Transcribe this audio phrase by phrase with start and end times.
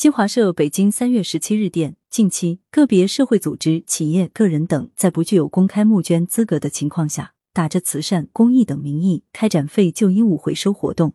[0.00, 11.12] 新华社北京三月十七日电，近期个别社会组织、企业、个人等在不具有公开募捐资格的情况下，打着慈善、公益等名义开展废旧衣物回收活动，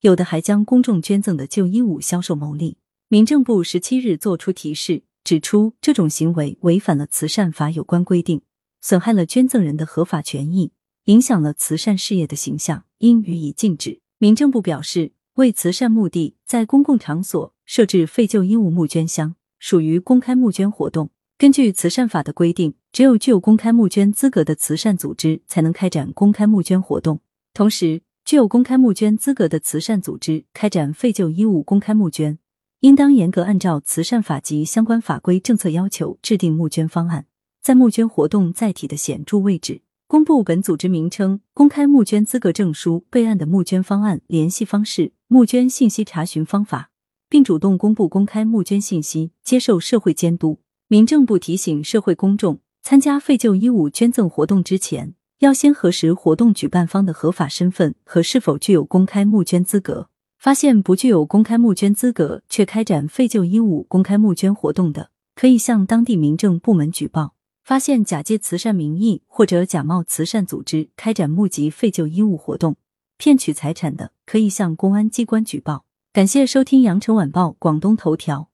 [0.00, 2.78] 有的还将公众捐赠的旧衣物销售牟利。
[3.08, 8.40] 民政部十七日作出提示，指出这种行为违反了慈善法有关规定，
[8.80, 10.72] 损害了捐赠人的合法权益，
[11.04, 14.00] 影响了慈善事业的形象，应予以禁止。
[14.16, 15.12] 民政部表示。
[15.34, 21.10] 为慈善目的在公共场所设置废旧衣物募捐箱，属于公开募捐活动。
[21.36, 27.20] 根据慈善法的规定，只有具有公开募捐资格的慈善组织才能开展公开募捐活动。
[27.52, 32.38] 同时，具有公开募捐资格的慈善组织开展废旧衣物公开募捐，
[32.80, 37.26] 应当严格按照慈善法及相关法规政策要求制定募捐方案，
[37.60, 39.82] 在募捐活动载体的显著位置。
[40.06, 46.90] 公布本组织名称、公开募捐资格证书、备案的募捐方案、联系方式、募捐信息查询方法，
[47.34, 50.60] 并主动公布公开募捐信息，接受社会监督。
[50.86, 60.08] 民政部提醒社会公众，参加废旧衣物捐赠活动之前，要先核实活动举办方的合法身份和是否具有公开募捐资格。
[60.38, 67.34] 发现不具有公开募捐资格却开展废旧衣物公开募捐活动的，可以向当地民政部门举报。
[67.64, 72.76] 发现假借慈善名义或者假冒慈善组织开展募集废旧衣物活动、
[73.18, 75.83] 骗取财产的，可以向公安机关举报。
[76.14, 78.48] 感谢收听羊城晚报广东头条。